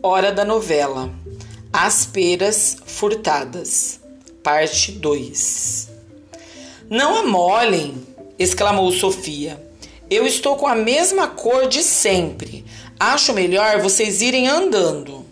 [0.00, 1.10] Hora da novela.
[1.72, 3.98] As peras furtadas.
[4.44, 5.88] Parte 2.
[6.88, 8.06] Não amolem,
[8.38, 9.60] exclamou Sofia.
[10.08, 12.64] Eu estou com a mesma cor de sempre.
[12.98, 15.26] Acho melhor vocês irem andando.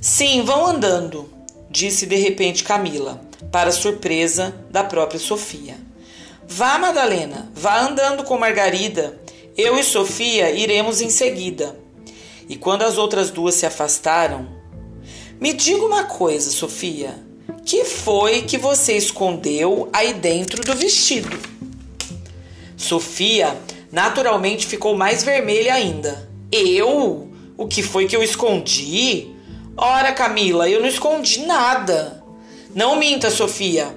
[0.00, 1.28] Sim, vão andando,
[1.68, 3.20] disse de repente Camila,
[3.50, 5.76] para surpresa da própria Sofia.
[6.46, 9.20] Vá, Madalena, vá andando com Margarida.
[9.56, 11.79] Eu e Sofia iremos em seguida.
[12.50, 14.44] E quando as outras duas se afastaram,
[15.40, 17.14] me diga uma coisa, Sofia.
[17.64, 21.38] Que foi que você escondeu aí dentro do vestido?
[22.76, 23.56] Sofia
[23.92, 26.28] naturalmente ficou mais vermelha ainda.
[26.50, 27.30] Eu?
[27.56, 29.28] O que foi que eu escondi?
[29.76, 32.20] Ora, Camila, eu não escondi nada.
[32.74, 33.96] Não minta, Sofia.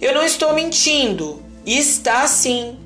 [0.00, 1.40] Eu não estou mentindo.
[1.64, 2.76] Está sim.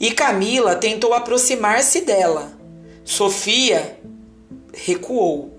[0.00, 2.52] E Camila tentou aproximar-se dela.
[3.04, 4.02] Sofia
[4.72, 5.56] recuou,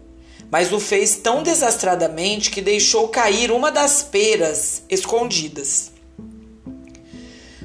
[0.52, 5.92] mas o fez tão desastradamente que deixou cair uma das peras escondidas.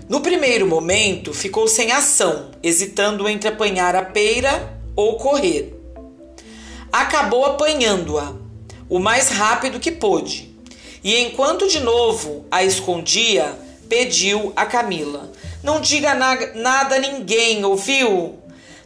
[0.08, 5.74] No primeiro momento, ficou sem ação, hesitando entre apanhar a peira ou correr.
[6.90, 8.34] Acabou apanhando-a,
[8.88, 10.48] o mais rápido que pôde,
[11.04, 13.54] e enquanto de novo a escondia,
[13.86, 15.30] pediu a Camila:
[15.62, 18.38] Não diga na nada a ninguém, ouviu?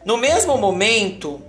[0.05, 1.41] No mesmo momento,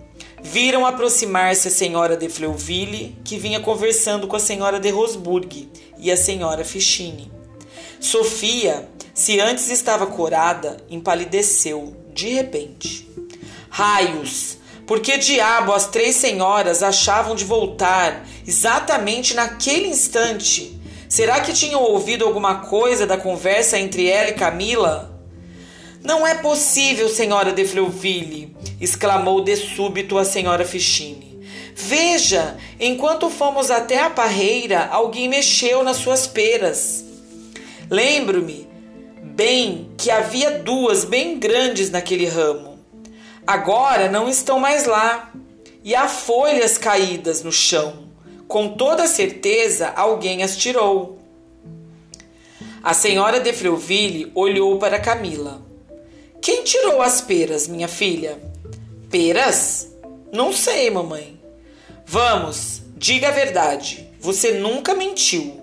[0.44, 6.12] viram aproximar-se a senhora de Fleuville, que vinha conversando com a senhora de Rosburg e
[6.12, 7.32] a senhora Fichine.
[8.00, 13.08] Sofia, se antes estava corada, empalideceu de repente.
[13.70, 14.58] Raios!
[14.86, 20.78] Por que diabo as três senhoras achavam de voltar exatamente naquele instante?
[21.08, 25.13] Será que tinham ouvido alguma coisa da conversa entre ela e Camila?
[26.04, 31.42] Não é possível, senhora de Fleuville, exclamou de súbito a senhora Fichine.
[31.74, 37.06] Veja, enquanto fomos até a parreira, alguém mexeu nas suas peras.
[37.90, 38.68] Lembro-me
[39.22, 42.78] bem que havia duas bem grandes naquele ramo.
[43.48, 45.32] Agora não estão mais lá.
[45.86, 48.08] E há folhas caídas no chão.
[48.48, 51.18] Com toda certeza alguém as tirou.
[52.82, 55.73] A senhora de Freuville olhou para Camila.
[56.44, 58.38] Quem tirou as peras, minha filha?
[59.10, 59.88] Peras?
[60.30, 61.40] Não sei, mamãe.
[62.06, 64.10] Vamos, diga a verdade.
[64.20, 65.62] Você nunca mentiu.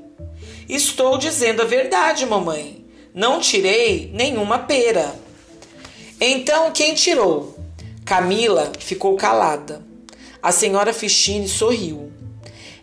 [0.66, 2.82] Estou dizendo a verdade, mamãe.
[3.12, 5.14] Não tirei nenhuma pera.
[6.18, 7.58] Então quem tirou?
[8.02, 9.84] Camila ficou calada.
[10.42, 12.10] A senhora Fichine sorriu.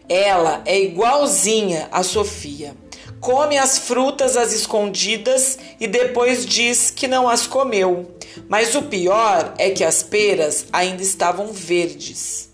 [0.08, 2.76] Ela é igualzinha a Sofia.
[3.20, 8.12] Come as frutas às escondidas e depois diz que não as comeu.
[8.48, 12.50] Mas o pior é que as peras ainda estavam verdes.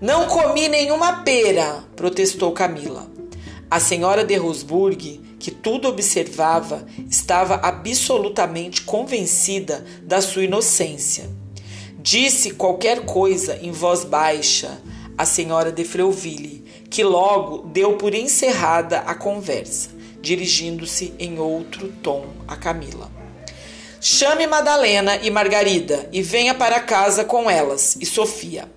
[0.00, 3.10] Não comi nenhuma pera, protestou Camila.
[3.70, 11.28] A senhora de Rosburg, que tudo observava, estava absolutamente convencida da sua inocência.
[11.98, 14.80] Disse qualquer coisa em voz baixa
[15.16, 16.61] à senhora de Freuville,
[16.92, 19.88] que logo deu por encerrada a conversa,
[20.20, 23.10] dirigindo-se em outro tom a Camila.
[23.98, 28.70] Chame Madalena e Margarida e venha para casa com elas e Sofia.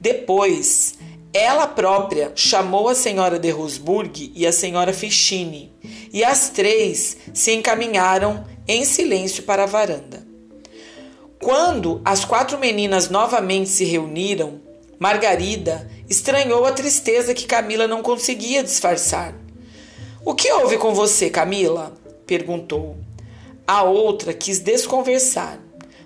[0.00, 0.94] Depois,
[1.32, 5.72] ela própria chamou a senhora de Rosburg e a senhora Fichine,
[6.12, 10.26] e as três se encaminharam em silêncio para a varanda.
[11.40, 14.60] Quando as quatro meninas novamente se reuniram,
[15.04, 19.34] Margarida estranhou a tristeza que Camila não conseguia disfarçar.
[20.24, 21.92] O que houve com você, Camila?
[22.26, 22.96] perguntou.
[23.66, 25.60] A outra quis desconversar.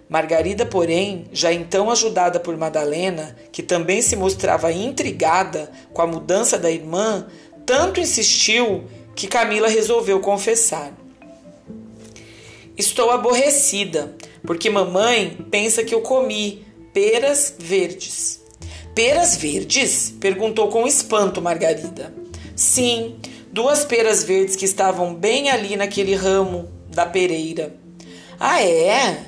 [0.09, 6.59] Margarida, porém, já então ajudada por Madalena, que também se mostrava intrigada com a mudança
[6.59, 7.29] da irmã,
[7.65, 8.83] tanto insistiu
[9.15, 10.93] que Camila resolveu confessar.
[12.77, 18.48] Estou aborrecida, porque mamãe pensa que eu comi peras verdes.
[18.99, 20.13] Peras verdes?
[20.19, 22.13] perguntou com espanto Margarida.
[22.57, 23.15] Sim,
[23.53, 27.77] duas peras verdes que estavam bem ali naquele ramo da pereira.
[28.41, 29.27] Ah, é?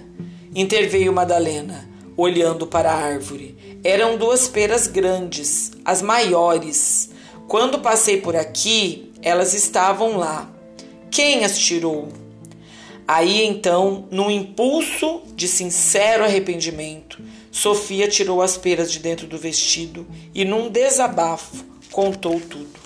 [0.53, 3.79] interveio Madalena, olhando para a árvore.
[3.85, 7.11] Eram duas peras grandes, as maiores.
[7.47, 10.51] Quando passei por aqui, elas estavam lá.
[11.13, 12.09] Quem as tirou?
[13.07, 20.07] Aí então, num impulso de sincero arrependimento, Sofia tirou as peras de dentro do vestido
[20.35, 22.79] e, num desabafo, contou tudo.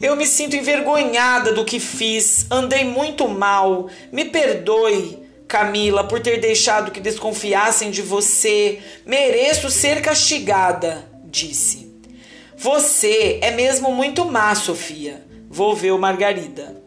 [0.00, 5.18] Eu me sinto envergonhada do que fiz, andei muito mal, me perdoe,
[5.48, 8.80] Camila, por ter deixado que desconfiassem de você.
[9.06, 11.88] Mereço ser castigada, disse.
[12.56, 16.82] Você é mesmo muito má, Sofia, volveu Margarida.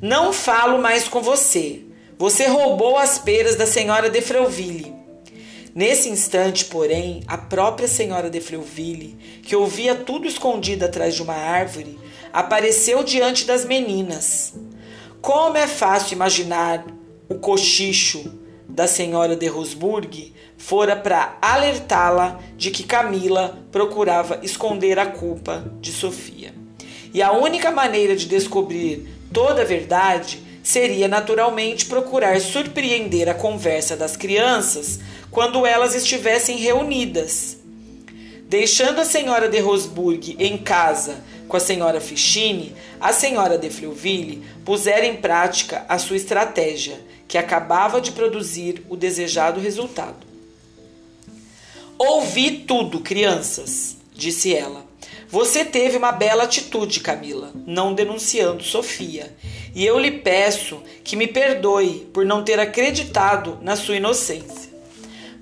[0.00, 1.80] Não falo mais com você.
[2.18, 4.91] Você roubou as peras da senhora de Freuville.
[5.74, 11.34] Nesse instante, porém, a própria senhora de Freuville, que ouvia tudo escondida atrás de uma
[11.34, 11.98] árvore,
[12.30, 14.52] apareceu diante das meninas.
[15.22, 16.84] Como é fácil imaginar
[17.26, 18.38] o cochicho
[18.68, 25.90] da senhora de Rosburg fora para alertá-la de que Camila procurava esconder a culpa de
[25.90, 26.54] Sofia.
[27.14, 33.96] E a única maneira de descobrir toda a verdade seria naturalmente procurar surpreender a conversa
[33.96, 35.00] das crianças
[35.32, 37.56] quando elas estivessem reunidas.
[38.48, 44.44] Deixando a senhora de Rosburg em casa com a senhora Fichine, a senhora de Fleuville
[44.64, 50.26] pusera em prática a sua estratégia, que acabava de produzir o desejado resultado.
[51.98, 54.84] Ouvi tudo, crianças, disse ela.
[55.28, 59.34] Você teve uma bela atitude, Camila, não denunciando Sofia,
[59.74, 64.61] e eu lhe peço que me perdoe por não ter acreditado na sua inocência.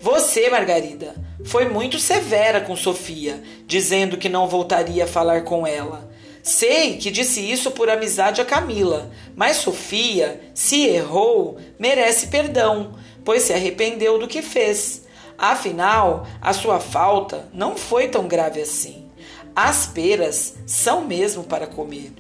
[0.01, 1.15] Você, Margarida,
[1.45, 6.11] foi muito severa com Sofia, dizendo que não voltaria a falar com ela.
[6.43, 12.95] Sei que disse isso por amizade a Camila, mas Sofia, se errou, merece perdão,
[13.25, 15.03] pois se arrependeu do que fez.
[15.37, 19.11] Afinal, a sua falta não foi tão grave assim.
[19.55, 22.13] As peras são mesmo para comer.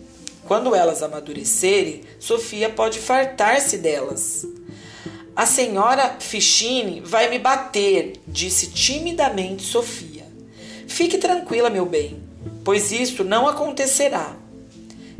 [0.46, 4.44] Quando elas amadurecerem, Sofia pode fartar-se delas.
[5.34, 10.26] A senhora Fichine vai me bater, disse timidamente Sofia.
[10.86, 12.22] Fique tranquila, meu bem,
[12.64, 14.36] pois isto não acontecerá,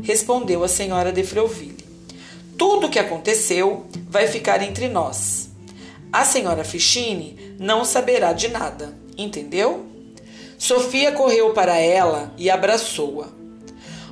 [0.03, 1.85] respondeu a senhora de Freuville.
[2.57, 5.49] Tudo o que aconteceu vai ficar entre nós.
[6.11, 9.85] A senhora Fichine não saberá de nada, entendeu?
[10.57, 13.29] Sofia correu para ela e abraçou-a.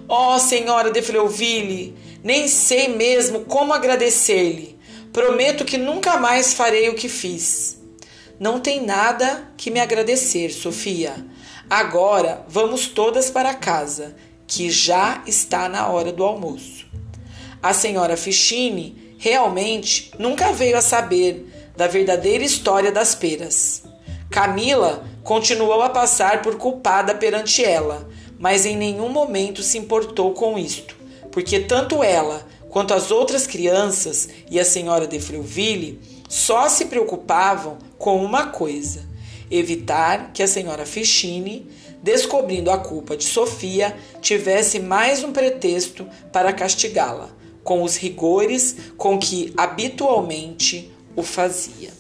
[0.08, 4.79] Ó oh, senhora de Freuville, nem sei mesmo como agradecer-lhe.
[5.12, 7.80] Prometo que nunca mais farei o que fiz.
[8.40, 11.16] Não tem nada que me agradecer, Sofia.
[11.70, 14.16] Agora vamos todas para casa,
[14.48, 16.88] que já está na hora do almoço.
[17.62, 23.84] A senhora Fichine realmente nunca veio a saber da verdadeira história das peras.
[24.30, 28.08] Camila continuou a passar por culpada perante ela,
[28.38, 30.96] mas em nenhum momento se importou com isto,
[31.32, 36.00] porque tanto ela quanto as outras crianças e a senhora de Freuville
[36.30, 39.06] só se preocupavam com uma coisa:
[39.50, 41.68] evitar que a senhora Fichine,
[42.02, 47.30] descobrindo a culpa de Sofia, tivesse mais um pretexto para castigá-la,
[47.64, 52.00] com os rigores com que habitualmente o fazia.